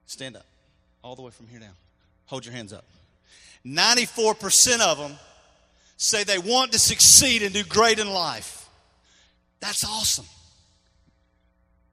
[0.07, 0.47] Stand up.
[1.03, 1.75] All the way from here down.
[2.27, 2.85] Hold your hands up.
[3.65, 5.13] 94% of them
[5.97, 8.69] say they want to succeed and do great in life.
[9.61, 10.27] That's awesome.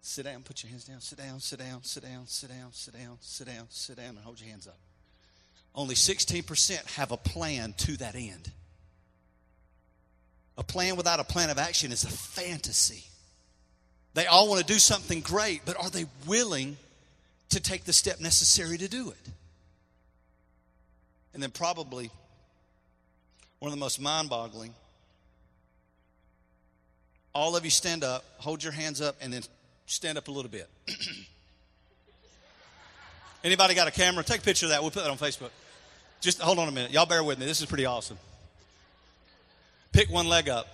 [0.02, 2.94] Sit down, put your hands down, sit down, sit down, sit down, sit down, sit
[2.94, 4.78] down, sit down, sit down, and hold your hands up.
[5.74, 8.52] Only 16% have a plan to that end.
[10.58, 13.06] A plan without a plan of action is a fantasy.
[14.14, 16.78] They all want to do something great, but are they willing
[17.54, 19.32] to take the step necessary to do it?
[21.34, 22.12] And then, probably
[23.60, 24.74] one of the most mind boggling
[27.34, 29.42] all of you stand up, hold your hands up, and then
[29.88, 30.70] stand up a little bit.
[33.44, 34.24] Anybody got a camera?
[34.24, 34.82] Take a picture of that.
[34.82, 35.50] We'll put that on Facebook.
[36.22, 36.92] Just hold on a minute.
[36.92, 37.46] Y'all bear with me.
[37.46, 38.18] This is pretty awesome.
[39.92, 40.68] Pick one leg up.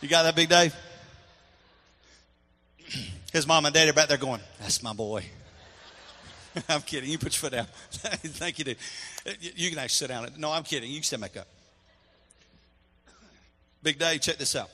[0.00, 0.74] You got that, Big Dave?
[3.32, 5.24] His mom and dad are back there going, That's my boy.
[6.68, 7.10] I'm kidding.
[7.10, 7.66] You put your foot down.
[7.90, 8.76] Thank you, dude.
[9.40, 10.28] You can actually sit down.
[10.36, 10.90] No, I'm kidding.
[10.90, 11.48] You can stand back up.
[13.82, 14.68] Big Dave, check this out.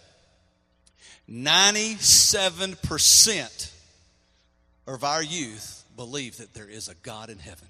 [1.31, 3.73] 97%
[4.87, 7.69] of our youth believe that there is a God in heaven.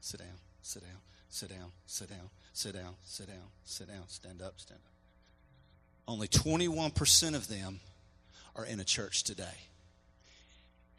[0.00, 0.30] Sit down,
[0.68, 1.00] sit down,
[1.30, 4.92] sit down, sit down, sit down, sit down, sit down, stand up, stand up.
[6.06, 7.80] Only 21% of them
[8.54, 9.44] are in a church today.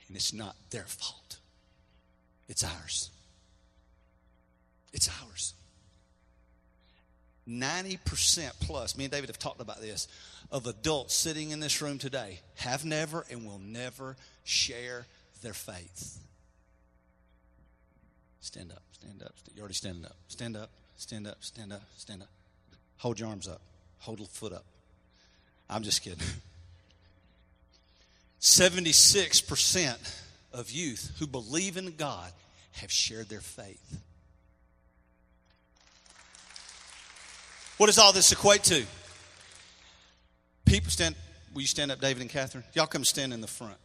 [0.07, 1.37] And it's not their fault,
[2.47, 3.11] it's ours.
[4.91, 5.53] It's ours.
[7.47, 10.07] 90% plus, me and David have talked about this,
[10.51, 15.05] of adults sitting in this room today have never and will never share
[15.43, 16.17] their faith.
[18.41, 19.33] Stand up, stand up.
[19.55, 20.15] You're already standing up.
[20.27, 22.29] Stand up, stand up, stand up, stand up.
[22.97, 23.61] Hold your arms up.
[23.99, 24.65] Hold a foot up.
[25.69, 26.19] I'm just kidding.
[28.41, 30.21] 76%
[30.53, 32.31] of youth who believe in God
[32.73, 34.01] have shared their faith.
[37.77, 38.83] What does all this equate to?
[40.65, 41.15] People stand,
[41.53, 42.63] will you stand up, David and Catherine?
[42.73, 43.77] Y'all come stand in the front.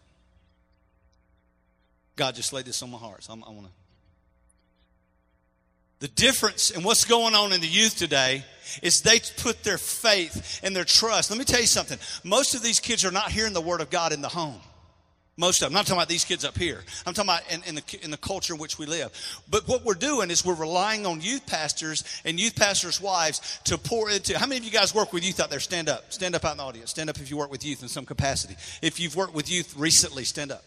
[2.16, 3.72] God just laid this on my heart, so I'm, I want to.
[6.00, 8.44] The difference in what's going on in the youth today
[8.82, 11.30] is they put their faith and their trust.
[11.30, 11.98] Let me tell you something.
[12.24, 14.60] Most of these kids are not hearing the word of God in the home.
[15.36, 15.72] Most of them.
[15.72, 16.84] I'm not talking about these kids up here.
[17.04, 19.10] I'm talking about in, in, the, in the culture in which we live.
[19.50, 23.76] But what we're doing is we're relying on youth pastors and youth pastors' wives to
[23.76, 24.38] pour into.
[24.38, 25.58] How many of you guys work with youth out there?
[25.58, 26.12] Stand up.
[26.12, 26.90] Stand up out in the audience.
[26.90, 28.54] Stand up if you work with youth in some capacity.
[28.80, 30.62] If you've worked with youth recently, stand up.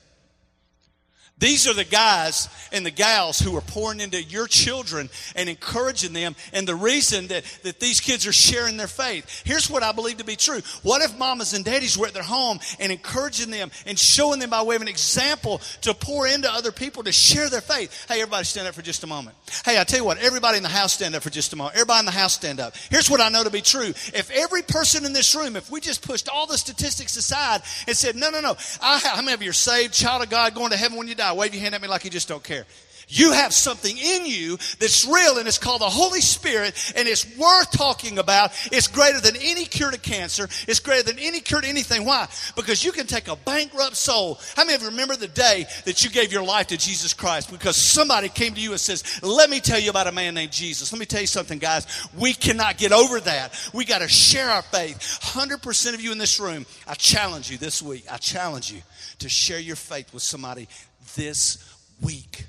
[1.40, 6.14] These are the guys and the gals who are pouring into your children and encouraging
[6.14, 6.36] them.
[6.52, 9.44] And the reason that, that these kids are sharing their faith.
[9.46, 10.62] Here's what I believe to be true.
[10.82, 14.50] What if mamas and daddies were at their home and encouraging them and showing them
[14.50, 18.08] by way of an example to pour into other people to share their faith?
[18.08, 19.38] Hey, everybody stand up for just a moment.
[19.64, 21.76] Hey, I tell you what, everybody in the house stand up for just a moment.
[21.76, 22.76] Everybody in the house stand up.
[22.90, 23.90] Here's what I know to be true.
[23.90, 27.96] If every person in this room, if we just pushed all the statistics aside and
[27.96, 30.72] said, no, no, no, I, how many of you are saved, child of God, going
[30.72, 31.27] to heaven when you die?
[31.36, 32.66] Wave your hand at me like you just don't care.
[33.10, 37.38] You have something in you that's real and it's called the Holy Spirit and it's
[37.38, 38.52] worth talking about.
[38.72, 40.50] It's greater than any cure to cancer.
[40.68, 42.04] It's greater than any cure to anything.
[42.06, 42.28] Why?
[42.56, 44.40] Because you can take a bankrupt soul.
[44.56, 47.50] How many of you remember the day that you gave your life to Jesus Christ?
[47.50, 50.52] Because somebody came to you and says, let me tell you about a man named
[50.52, 50.92] Jesus.
[50.92, 51.88] Let me tell you something, guys.
[52.18, 53.70] We cannot get over that.
[53.74, 54.98] We got to share our faith.
[55.24, 58.06] 100% of you in this room, I challenge you this week.
[58.12, 58.82] I challenge you
[59.20, 60.68] to share your faith with somebody
[61.16, 62.46] this week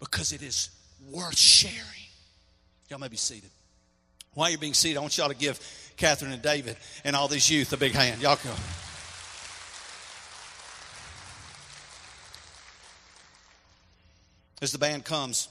[0.00, 0.70] because it is
[1.10, 1.76] worth sharing.
[2.88, 3.50] Y'all may be seated.
[4.34, 5.60] While you're being seated, I want y'all to give
[5.96, 8.20] Catherine and David and all these youth a big hand.
[8.20, 8.56] Y'all come.
[14.60, 15.48] As the band comes,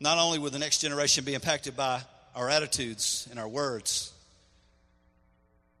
[0.00, 2.02] not only will the next generation be impacted by
[2.34, 4.12] our attitudes and our words,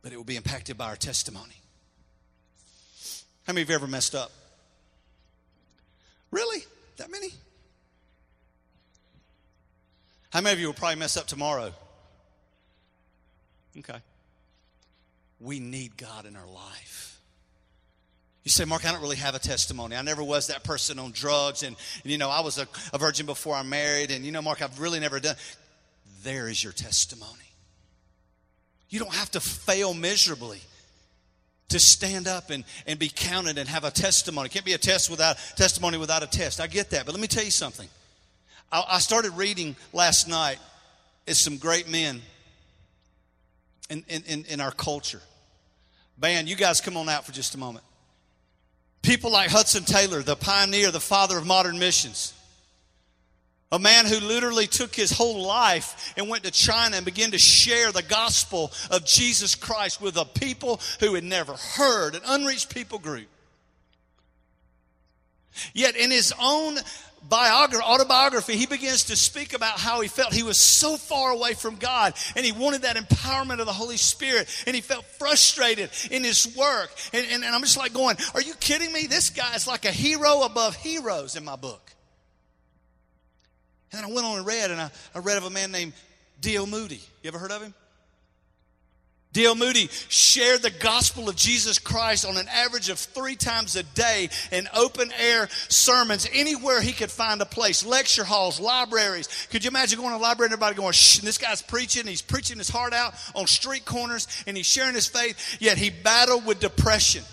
[0.02, 1.61] but it will be impacted by our testimony.
[3.46, 4.30] How many of you ever messed up?
[6.30, 6.62] Really?
[6.96, 7.28] That many?
[10.30, 11.72] How many of you will probably mess up tomorrow?
[13.78, 13.98] Okay.
[15.40, 17.20] We need God in our life.
[18.44, 19.94] You say, Mark, I don't really have a testimony.
[19.94, 23.26] I never was that person on drugs, and, you know, I was a, a virgin
[23.26, 25.36] before I married, and you know, Mark, I've really never done.
[26.22, 27.30] There is your testimony.
[28.88, 30.60] You don't have to fail miserably
[31.72, 34.46] to stand up and, and be counted and have a testimony.
[34.46, 36.60] It can't be a test without testimony without a test.
[36.60, 37.04] I get that.
[37.04, 37.88] But let me tell you something.
[38.70, 40.58] I, I started reading last night
[41.26, 42.20] as some great men
[43.90, 45.20] in, in, in our culture.
[46.18, 47.84] Band, you guys come on out for just a moment.
[49.02, 52.34] People like Hudson Taylor, the pioneer, the father of modern missions.
[53.72, 57.38] A man who literally took his whole life and went to China and began to
[57.38, 62.72] share the gospel of Jesus Christ with a people who had never heard, an unreached
[62.72, 63.28] people group.
[65.72, 66.76] Yet in his own
[67.28, 71.54] biography, autobiography, he begins to speak about how he felt he was so far away
[71.54, 75.88] from God and he wanted that empowerment of the Holy Spirit and he felt frustrated
[76.10, 76.90] in his work.
[77.14, 79.06] And, and, and I'm just like going, Are you kidding me?
[79.06, 81.91] This guy is like a hero above heroes in my book.
[83.92, 85.92] And then I went on and read, and I, I read of a man named
[86.40, 86.66] D.L.
[86.66, 87.00] Moody.
[87.22, 87.74] You ever heard of him?
[89.32, 89.54] D.L.
[89.54, 94.28] Moody shared the gospel of Jesus Christ on an average of three times a day
[94.50, 99.46] in open air sermons anywhere he could find a place lecture halls, libraries.
[99.50, 102.20] Could you imagine going to a library and everybody going, Shh, this guy's preaching, he's
[102.20, 106.44] preaching his heart out on street corners and he's sharing his faith, yet he battled
[106.44, 107.24] with depression.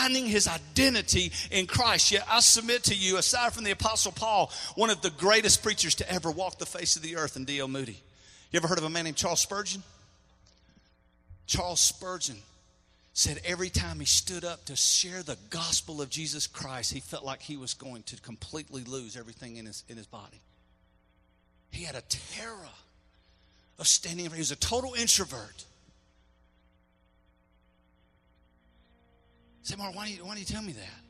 [0.00, 2.10] Finding his identity in Christ.
[2.10, 5.94] Yet I submit to you, aside from the Apostle Paul, one of the greatest preachers
[5.96, 7.68] to ever walk the face of the earth in D.L.
[7.68, 8.02] Moody.
[8.50, 9.82] You ever heard of a man named Charles Spurgeon?
[11.46, 12.38] Charles Spurgeon
[13.12, 17.24] said every time he stood up to share the gospel of Jesus Christ, he felt
[17.24, 20.40] like he was going to completely lose everything in his, in his body.
[21.70, 22.68] He had a terror
[23.78, 24.32] of standing up.
[24.32, 25.64] He was a total introvert.
[29.64, 31.00] Say, Mark, why do you, why do you tell me that?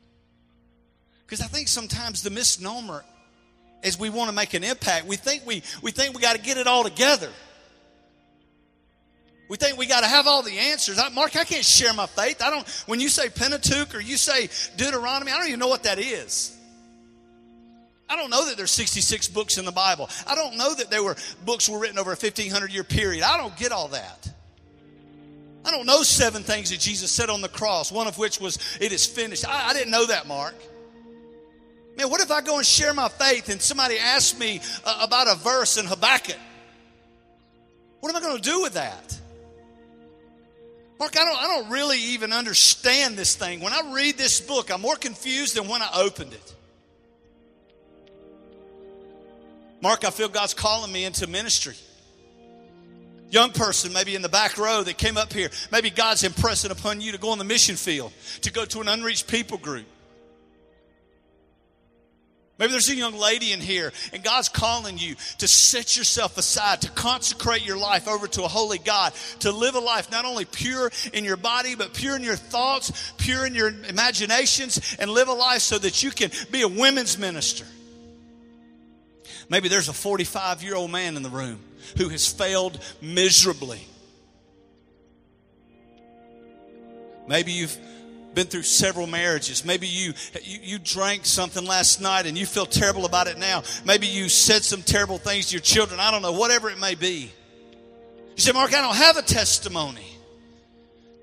[1.25, 3.03] Because I think sometimes the misnomer
[3.83, 5.05] is we want to make an impact.
[5.05, 7.29] We think we, we think we got to get it all together.
[9.49, 10.97] We think we got to have all the answers.
[10.97, 12.41] I, Mark, I can't share my faith.
[12.41, 12.67] I don't.
[12.87, 16.57] When you say Pentateuch or you say Deuteronomy, I don't even know what that is.
[18.07, 20.09] I don't know that there's 66 books in the Bible.
[20.25, 23.23] I don't know that there were books were written over a 1500 year period.
[23.23, 24.31] I don't get all that.
[25.65, 28.59] I don't know seven things that Jesus said on the cross, one of which was,
[28.79, 29.47] It is finished.
[29.47, 30.53] I, I didn't know that, Mark.
[31.97, 35.27] Man, what if I go and share my faith and somebody asks me uh, about
[35.27, 36.37] a verse in Habakkuk?
[37.99, 39.19] What am I going to do with that?
[40.99, 43.59] Mark, I don't, I don't really even understand this thing.
[43.59, 46.53] When I read this book, I'm more confused than when I opened it.
[49.81, 51.75] Mark, I feel God's calling me into ministry.
[53.29, 57.01] Young person, maybe in the back row that came up here, maybe God's impressing upon
[57.01, 59.85] you to go on the mission field, to go to an unreached people group.
[62.57, 66.81] Maybe there's a young lady in here, and God's calling you to set yourself aside,
[66.81, 70.45] to consecrate your life over to a holy God, to live a life not only
[70.45, 75.27] pure in your body, but pure in your thoughts, pure in your imaginations, and live
[75.27, 77.65] a life so that you can be a women's minister.
[79.49, 81.59] Maybe there's a 45 year old man in the room
[81.97, 83.85] who has failed miserably.
[87.27, 87.77] Maybe you've
[88.35, 89.65] been through several marriages.
[89.65, 93.63] Maybe you, you, you drank something last night and you feel terrible about it now.
[93.85, 95.99] Maybe you said some terrible things to your children.
[95.99, 97.31] I don't know, whatever it may be.
[98.35, 100.05] You say, Mark, I don't have a testimony.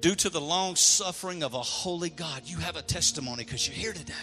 [0.00, 3.76] Due to the long suffering of a holy God, you have a testimony because you're
[3.76, 4.14] here today.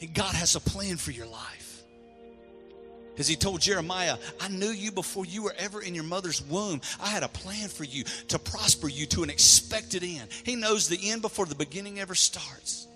[0.00, 1.61] And God has a plan for your life.
[3.18, 6.80] As he told Jeremiah, I knew you before you were ever in your mother's womb.
[7.00, 10.28] I had a plan for you to prosper you to an expected end.
[10.44, 12.86] He knows the end before the beginning ever starts.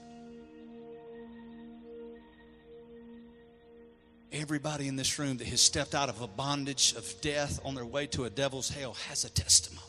[4.32, 7.86] Everybody in this room that has stepped out of a bondage of death on their
[7.86, 9.82] way to a devil's hell has a testimony.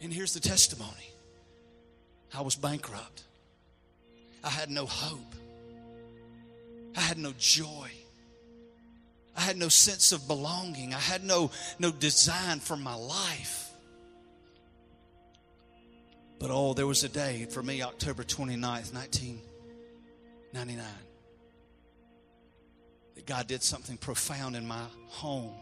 [0.00, 1.12] And here's the testimony
[2.32, 3.24] I was bankrupt,
[4.44, 5.34] I had no hope.
[6.96, 7.90] I had no joy.
[9.36, 10.94] I had no sense of belonging.
[10.94, 13.70] I had no, no design for my life.
[16.38, 20.86] But oh, there was a day for me, October 29th, 1999,
[23.14, 25.54] that God did something profound in my home.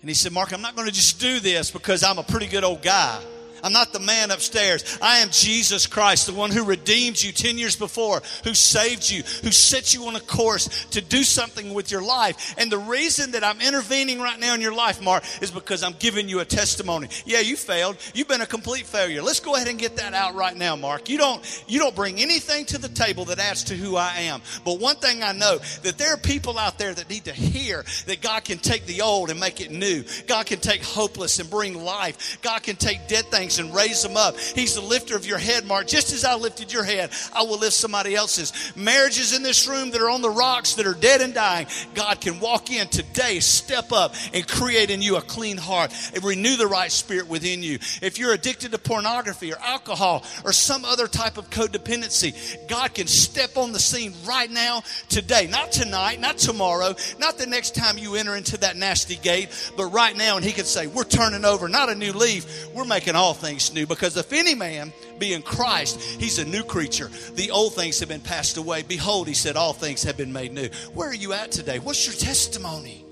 [0.00, 2.46] And He said, Mark, I'm not going to just do this because I'm a pretty
[2.46, 3.22] good old guy.
[3.62, 4.98] I'm not the man upstairs.
[5.00, 9.22] I am Jesus Christ, the one who redeemed you 10 years before, who saved you,
[9.42, 12.54] who set you on a course to do something with your life.
[12.58, 15.94] And the reason that I'm intervening right now in your life, Mark, is because I'm
[15.98, 17.08] giving you a testimony.
[17.24, 17.96] Yeah, you failed.
[18.14, 19.22] You've been a complete failure.
[19.22, 21.08] Let's go ahead and get that out right now, Mark.
[21.08, 24.42] You don't, you don't bring anything to the table that adds to who I am.
[24.64, 27.84] But one thing I know that there are people out there that need to hear
[28.06, 30.04] that God can take the old and make it new.
[30.26, 32.38] God can take hopeless and bring life.
[32.42, 34.38] God can take dead things things and raise them up.
[34.38, 35.88] He's the lifter of your head, Mark.
[35.88, 38.52] Just as I lifted your head, I will lift somebody else's.
[38.76, 42.20] Marriages in this room that are on the rocks, that are dead and dying, God
[42.20, 46.56] can walk in today, step up, and create in you a clean heart and renew
[46.56, 47.78] the right spirit within you.
[48.00, 52.34] If you're addicted to pornography or alcohol or some other type of codependency,
[52.68, 57.46] God can step on the scene right now, today, not tonight, not tomorrow, not the
[57.46, 60.86] next time you enter into that nasty gate, but right now, and He can say,
[60.86, 63.86] We're turning over, not a new leaf, we're making all things new.
[63.86, 67.10] Because if any man be in Christ, he's a new creature.
[67.34, 68.82] The old things have been passed away.
[68.82, 70.68] Behold, He said, All things have been made new.
[70.94, 71.78] Where are you at today?
[71.78, 73.04] What's your testimony?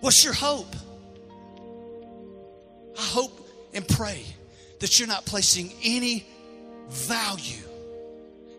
[0.00, 0.74] What's your hope?
[2.98, 4.22] I hope and pray
[4.80, 6.26] that you're not placing any
[6.88, 7.64] value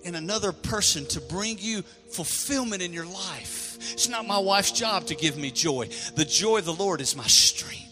[0.03, 3.77] in another person to bring you fulfillment in your life.
[3.93, 5.89] It's not my wife's job to give me joy.
[6.15, 7.84] The joy of the Lord is my strength.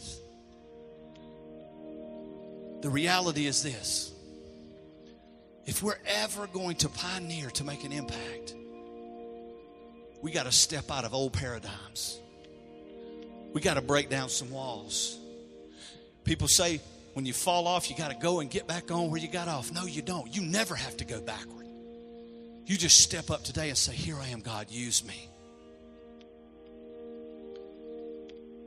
[2.84, 4.11] The reality is this
[5.65, 8.53] if we're ever going to pioneer to make an impact,
[10.21, 12.19] we got to step out of old paradigms.
[13.53, 15.17] We got to break down some walls.
[16.25, 16.81] People say
[17.13, 19.47] when you fall off, you got to go and get back on where you got
[19.47, 19.71] off.
[19.71, 20.36] No, you don't.
[20.36, 21.67] You never have to go backward.
[22.65, 25.29] You just step up today and say, Here I am, God, use me.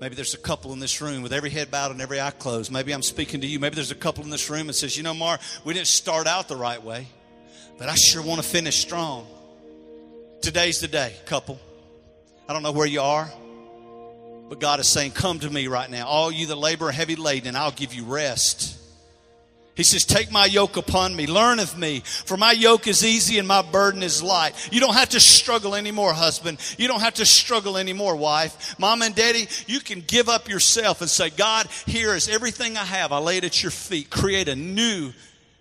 [0.01, 2.71] Maybe there's a couple in this room with every head bowed and every eye closed.
[2.71, 3.59] Maybe I'm speaking to you.
[3.59, 6.27] Maybe there's a couple in this room that says, You know, Mar, we didn't start
[6.27, 7.09] out the right way,
[7.79, 9.27] but I sure want to finish strong.
[10.43, 11.59] Today's the day, couple.
[12.49, 13.31] I don't know where you are.
[14.49, 17.49] But God is saying, Come to me right now, all you that labor heavy laden,
[17.49, 18.76] and I'll give you rest.
[19.77, 23.39] He says, Take my yoke upon me, learn of me, for my yoke is easy
[23.39, 24.55] and my burden is light.
[24.73, 26.59] You don't have to struggle anymore, husband.
[26.79, 28.79] You don't have to struggle anymore, wife.
[28.79, 32.85] Mom and daddy, you can give up yourself and say, God, here is everything I
[32.85, 33.13] have.
[33.13, 34.09] I lay it at your feet.
[34.09, 35.13] Create a new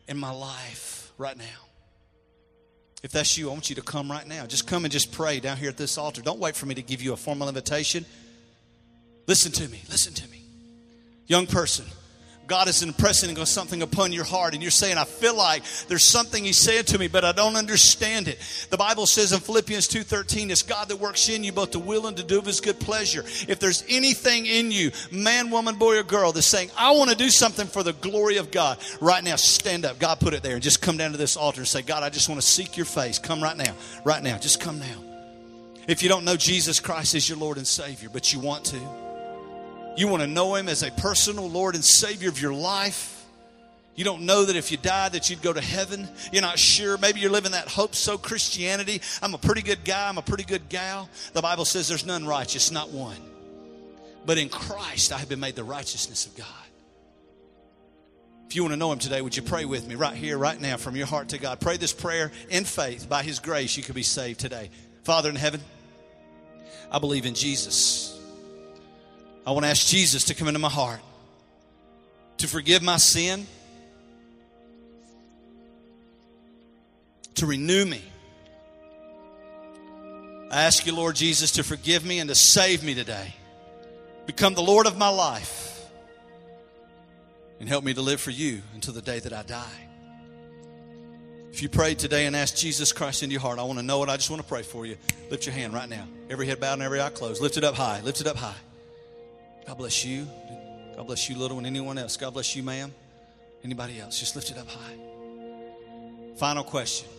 [0.07, 1.43] in my life right now.
[3.03, 4.45] If that's you, I want you to come right now.
[4.45, 6.22] Just come and just pray down here at this altar.
[6.22, 8.05] Don't wait for me to give you a formal invitation.
[9.28, 9.82] Listen to me.
[9.89, 10.41] Listen to me.
[11.28, 11.86] Young person,
[12.48, 16.43] God is impressing something upon your heart, and you're saying, I feel like there's something
[16.43, 18.39] He said to me, but I don't understand it.
[18.70, 22.08] The Bible says in Philippians 2:13, it's God that works in you both to will
[22.08, 23.24] and to do of His good pleasure.
[23.48, 27.16] If there's anything in you, man, woman, boy, or girl, that's saying, I want to
[27.16, 30.00] do something for the glory of God, right now, stand up.
[30.00, 32.10] God put it there, and just come down to this altar and say, God, I
[32.10, 33.18] just want to seek your face.
[33.18, 33.74] Come right now.
[34.04, 34.38] Right now.
[34.38, 35.04] Just come now.
[35.88, 38.80] If you don't know Jesus Christ as your Lord and Savior, but you want to,
[39.98, 43.12] you want to know him as a personal Lord and Savior of your life.
[43.96, 46.08] You don't know that if you died that you'd go to heaven.
[46.34, 46.98] You're not sure.
[46.98, 49.02] Maybe you're living that hope so Christianity.
[49.22, 50.10] I'm a pretty good guy.
[50.10, 51.10] I'm a pretty good gal.
[51.34, 53.18] The Bible says there's none righteous, not one.
[54.26, 56.48] But in Christ I have been made the righteousness of God.
[58.48, 60.60] If you want to know him today, would you pray with me right here, right
[60.60, 61.60] now, from your heart to God?
[61.60, 63.10] Pray this prayer in faith.
[63.10, 64.70] By his grace, you can be saved today.
[65.04, 65.62] Father in heaven,
[66.91, 68.14] I believe in Jesus.
[69.46, 71.02] I want to ask Jesus to come into my heart,
[72.38, 73.46] to forgive my sin,
[77.36, 78.02] to renew me.
[80.52, 83.36] I ask you, Lord Jesus, to forgive me and to save me today.
[84.26, 85.86] Become the Lord of my life
[87.60, 89.88] and help me to live for you until the day that I die.
[91.52, 94.04] If you prayed today and asked Jesus Christ into your heart, I want to know
[94.04, 94.10] it.
[94.10, 94.98] I just want to pray for you.
[95.30, 96.08] Lift your hand right now.
[96.30, 97.41] Every head bowed and every eye closed.
[97.41, 98.02] Lift it up high.
[98.02, 98.56] Lift it up high.
[99.68, 100.28] God bless you.
[100.95, 101.66] God bless you, little one.
[101.66, 102.18] Anyone else?
[102.18, 102.93] God bless you, ma'am.
[103.63, 104.20] Anybody else?
[104.20, 104.97] Just lift it up high.
[106.38, 107.09] Final question.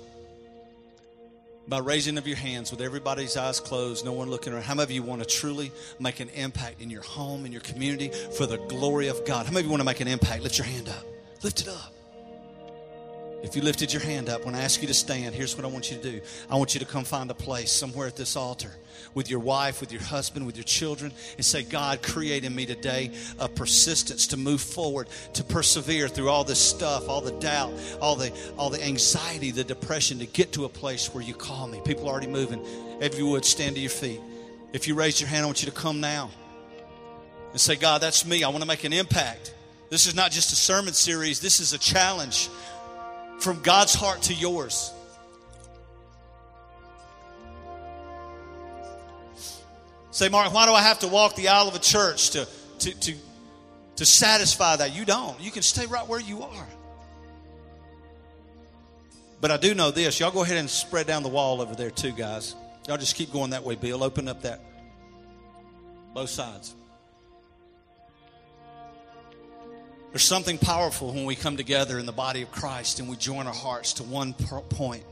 [1.68, 4.84] By raising of your hands with everybody's eyes closed, no one looking around, how many
[4.84, 8.46] of you want to truly make an impact in your home, in your community, for
[8.46, 9.46] the glory of God?
[9.46, 10.44] How many of you want to make an impact?
[10.44, 11.04] Lift your hand up.
[11.42, 11.95] Lift it up.
[13.46, 15.68] If you lifted your hand up, when I ask you to stand, here's what I
[15.68, 16.20] want you to do.
[16.50, 18.72] I want you to come find a place somewhere at this altar
[19.14, 22.66] with your wife, with your husband, with your children, and say, God, create in me
[22.66, 27.72] today a persistence to move forward, to persevere through all this stuff, all the doubt,
[28.00, 31.68] all the all the anxiety, the depression, to get to a place where you call
[31.68, 31.80] me.
[31.84, 32.60] People are already moving.
[33.00, 34.20] If you would stand to your feet.
[34.72, 36.30] If you raised your hand, I want you to come now
[37.52, 38.42] and say, God, that's me.
[38.42, 39.54] I want to make an impact.
[39.88, 42.48] This is not just a sermon series, this is a challenge
[43.46, 44.92] from God's heart to yours.
[50.10, 52.48] Say, Mark, why do I have to walk the aisle of a church to,
[52.80, 53.14] to, to,
[53.96, 54.96] to satisfy that?
[54.96, 55.40] You don't.
[55.40, 56.66] You can stay right where you are.
[59.40, 60.18] But I do know this.
[60.18, 62.56] Y'all go ahead and spread down the wall over there, too, guys.
[62.88, 64.02] Y'all just keep going that way, Bill.
[64.02, 64.60] Open up that.
[66.14, 66.74] Both sides.
[70.16, 73.46] There's something powerful when we come together in the body of Christ and we join
[73.46, 75.04] our hearts to one point.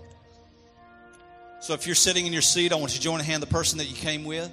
[1.60, 3.46] So if you're sitting in your seat, I want you to join a hand the
[3.46, 4.50] person that you came with.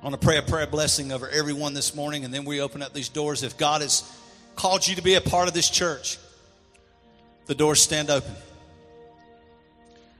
[0.00, 2.80] I want to pray a prayer blessing over everyone this morning, and then we open
[2.80, 3.42] up these doors.
[3.42, 4.08] If God has
[4.54, 6.16] called you to be a part of this church,
[7.46, 8.36] the doors stand open.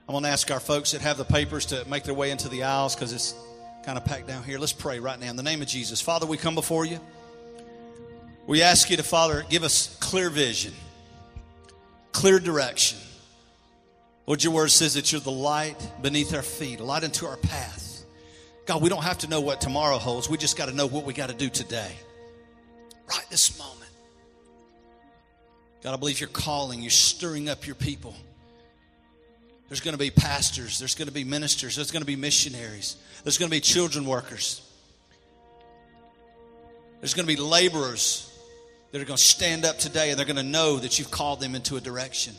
[0.09, 2.49] I'm going to ask our folks that have the papers to make their way into
[2.49, 3.33] the aisles because it's
[3.85, 4.59] kind of packed down here.
[4.59, 6.01] Let's pray right now in the name of Jesus.
[6.01, 6.99] Father, we come before you.
[8.47, 10.73] We ask you to, Father, give us clear vision,
[12.11, 12.97] clear direction.
[14.25, 17.37] Lord, your word says that you're the light beneath our feet, a light into our
[17.37, 18.03] path.
[18.65, 20.29] God, we don't have to know what tomorrow holds.
[20.29, 21.91] We just got to know what we got to do today,
[23.09, 23.91] right this moment.
[25.83, 28.15] God, I believe you're calling, you're stirring up your people.
[29.67, 32.97] There's going to be pastors, there's going to be ministers, there's going to be missionaries,
[33.23, 34.61] there's going to be children workers,
[36.99, 38.30] there's going to be laborers
[38.91, 41.39] that are going to stand up today and they're going to know that you've called
[41.39, 42.35] them into a direction.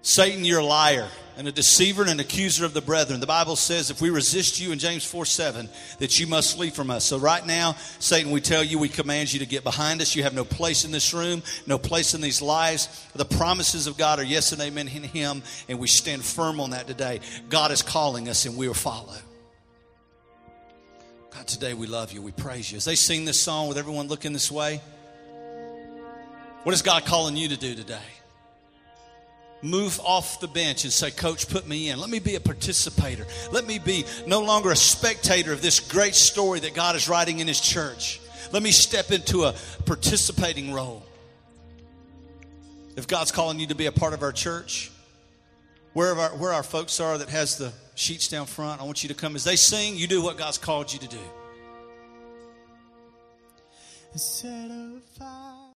[0.00, 3.18] Satan, you're a liar and a deceiver and an accuser of the brethren.
[3.20, 6.70] The Bible says if we resist you in James 4 7, that you must flee
[6.70, 7.04] from us.
[7.04, 10.14] So, right now, Satan, we tell you, we command you to get behind us.
[10.14, 13.06] You have no place in this room, no place in these lives.
[13.14, 16.70] The promises of God are yes and amen in Him, and we stand firm on
[16.70, 17.20] that today.
[17.48, 19.14] God is calling us, and we will follow.
[21.34, 22.22] God, today we love you.
[22.22, 22.76] We praise you.
[22.78, 24.80] As they sing this song with everyone looking this way,
[26.64, 27.98] what is God calling you to do today?
[29.60, 31.98] Move off the bench and say, Coach, put me in.
[31.98, 33.26] Let me be a participator.
[33.50, 37.40] Let me be no longer a spectator of this great story that God is writing
[37.40, 38.20] in His church.
[38.52, 39.54] Let me step into a
[39.84, 41.04] participating role.
[42.96, 44.90] If God's calling you to be a part of our church,
[45.92, 49.08] where our, where our folks are that has the sheets down front, I want you
[49.08, 49.34] to come.
[49.34, 51.18] As they sing, you do what God's called you to do.